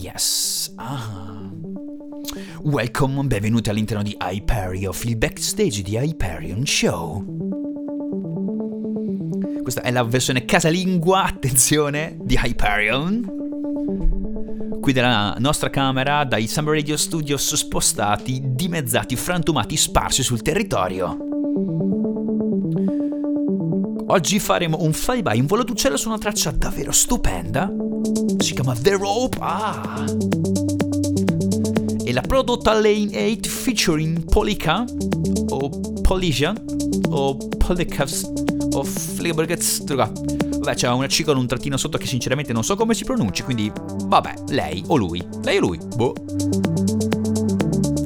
[0.00, 0.72] Yes.
[0.76, 1.50] Ah.
[2.62, 7.22] Welcome, benvenuti all'interno di Hyperion, il backstage di Hyperion Show.
[9.60, 13.26] Questa è la versione casalingua, attenzione, di Hyperion.
[14.80, 21.29] Qui dalla nostra camera, dai Summer Radio Studios spostati, dimezzati, frantumati, sparsi sul territorio.
[24.10, 27.72] Oggi faremo un flyby in volo d'uccello su una traccia davvero stupenda.
[28.38, 29.36] Si chiama The Rope.
[29.40, 30.04] Ah!
[32.02, 34.84] E la prodotta Lane 8 featuring Polika
[35.50, 36.52] o Polisia
[37.10, 38.28] o Policas
[38.72, 39.84] o Flibergets.
[39.84, 43.44] Vabbè, c'è una C con un trattino sotto che sinceramente non so come si pronunci,
[43.44, 45.24] quindi vabbè, lei o lui.
[45.44, 45.78] Lei o lui?
[45.94, 46.14] Boh.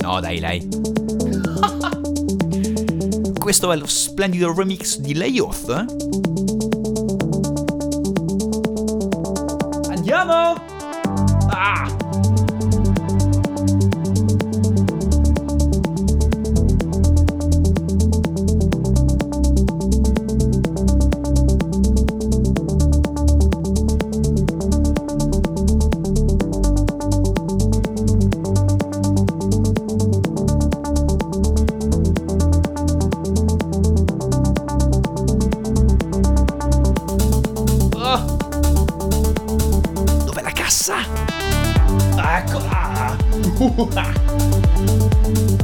[0.00, 0.81] No, dai, lei.
[3.42, 6.31] Questo è lo splendido remix di Layoth.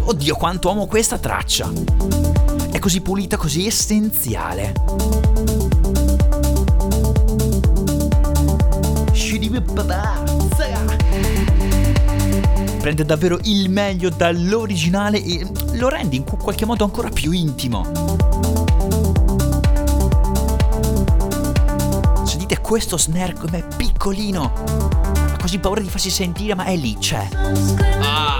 [0.04, 1.68] Oddio, quanto amo questa traccia!
[2.70, 4.72] È così pulita, così essenziale.
[12.78, 18.57] Prende davvero il meglio dall'originale e lo rende in qualche modo ancora più intimo.
[22.68, 24.52] Questo snare come piccolino
[25.38, 27.26] quasi paura di farsi sentire, ma è lì, c'è.
[28.02, 28.38] Ah.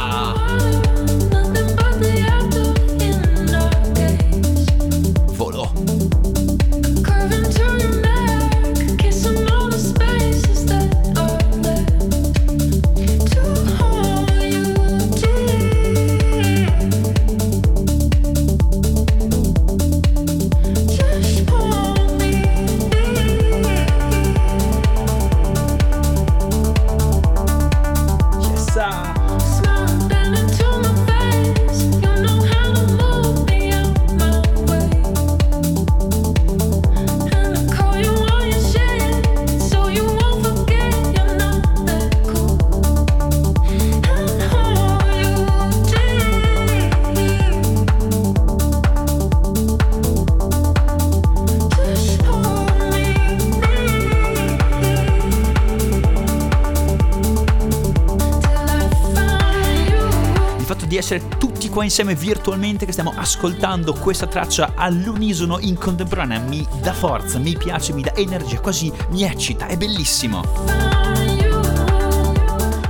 [61.69, 67.56] Qua insieme virtualmente che stiamo ascoltando questa traccia all'unisono in contemporanea mi dà forza, mi
[67.56, 70.42] piace, mi dà energia, quasi mi eccita, è bellissimo.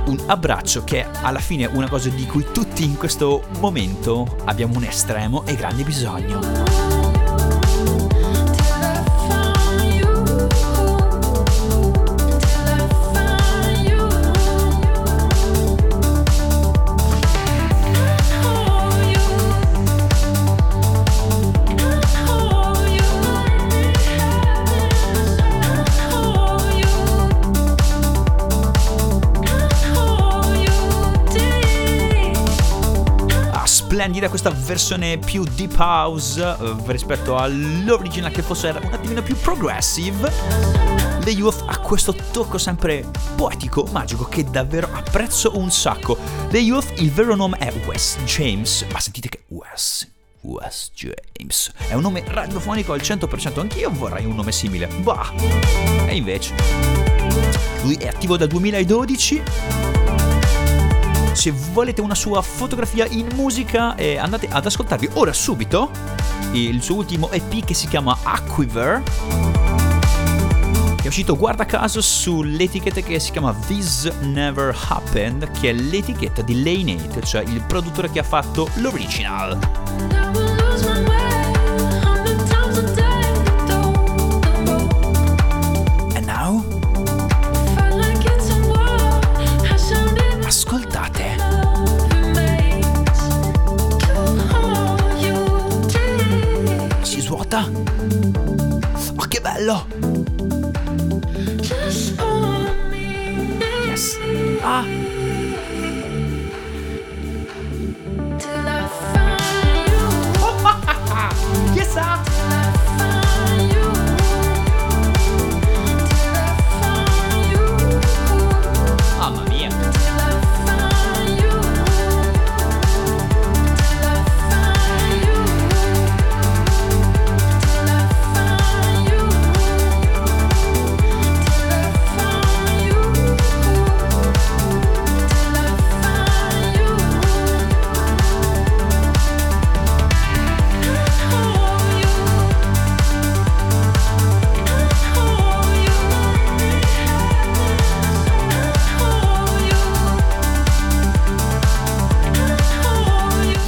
[0.05, 4.77] Un abbraccio che è alla fine una cosa di cui tutti in questo momento abbiamo
[4.77, 6.98] un estremo e grande bisogno.
[34.09, 40.31] Splendida questa versione più deep house eh, rispetto all'original che fosse un attimino più progressive.
[41.19, 43.05] The Youth ha questo tocco sempre
[43.35, 46.17] poetico, magico, che davvero apprezzo un sacco.
[46.49, 50.09] The Youth, il vero nome è Wes James, ma sentite che Wes
[50.41, 51.71] Wes James.
[51.87, 54.87] È un nome radiofonico al 100%, anch'io vorrei un nome simile.
[55.03, 55.31] Bah!
[56.07, 56.55] E invece.
[57.83, 59.43] Lui è attivo dal 2012
[61.39, 65.89] se volete una sua fotografia in musica eh, andate ad ascoltarvi ora subito
[66.51, 69.01] il suo ultimo EP che si chiama Aquiver
[71.01, 76.61] è uscito guarda caso sull'etichetta che si chiama This Never Happened che è l'etichetta di
[76.61, 79.57] Lane 8 cioè il produttore che ha fatto l'original
[99.41, 99.87] bello!
[103.87, 104.17] Yes.
[104.61, 104.85] Ah!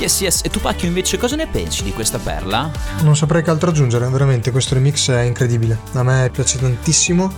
[0.02, 0.42] Yes, yes.
[0.44, 2.72] E tu Pacchio invece cosa ne pensi di questa perla?
[3.04, 5.78] Non saprei che altro aggiungere, veramente questo remix è incredibile.
[5.94, 7.32] A me piace tantissimo.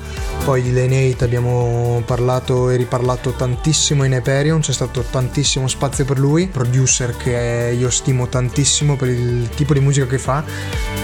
[0.46, 6.06] Poi di Lane 8 abbiamo parlato e riparlato tantissimo in Hyperion, c'è stato tantissimo spazio
[6.06, 10.42] per lui, producer che io stimo tantissimo per il tipo di musica che fa,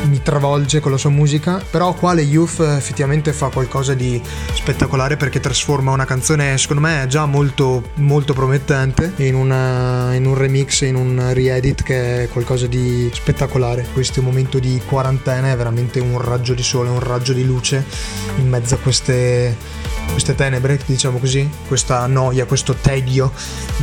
[0.03, 4.21] mi travolge con la sua musica, però qua le Youth effettivamente fa qualcosa di
[4.53, 10.35] spettacolare perché trasforma una canzone secondo me già molto molto promettente in, una, in un
[10.35, 13.87] remix, in un re-edit che è qualcosa di spettacolare.
[13.91, 17.83] Questo momento di quarantena è veramente un raggio di sole, un raggio di luce
[18.37, 23.31] in mezzo a queste queste tenebre, diciamo così, questa noia, questo tedio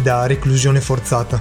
[0.03, 1.41] da reclusione forzata.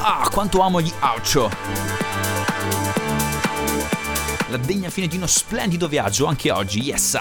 [0.00, 1.50] Ah, quanto amo gli outro!
[4.48, 7.18] La degna fine di uno splendido viaggio anche oggi, yes!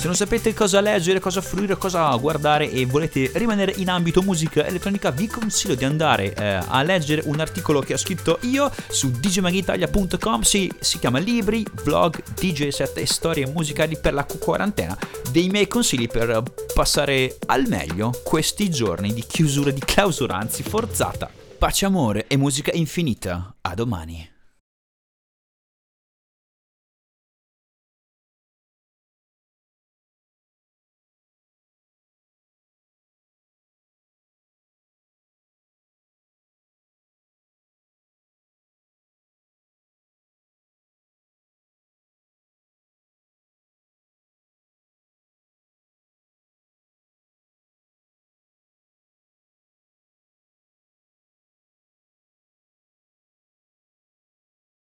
[0.00, 4.64] Se non sapete cosa leggere, cosa fruire, cosa guardare e volete rimanere in ambito musica
[4.64, 9.10] elettronica, vi consiglio di andare eh, a leggere un articolo che ho scritto io su
[9.10, 10.40] djmagitalia.com.
[10.40, 14.96] Si, si chiama Libri, vlog, DJ set e storie musicali per la quarantena.
[15.30, 21.30] Dei miei consigli per passare al meglio questi giorni di chiusura, di clausura, anzi forzata.
[21.58, 23.54] Pace, amore e musica infinita.
[23.60, 24.29] A domani.